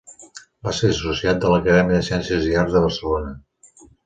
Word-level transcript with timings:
Va 0.67 0.71
ser 0.77 0.87
associat 0.93 1.43
de 1.43 1.51
l'Acadèmia 1.51 1.99
de 2.01 2.09
Ciències 2.09 2.49
i 2.53 2.57
Arts 2.63 2.79
de 2.79 2.83
Barcelona. 2.89 3.37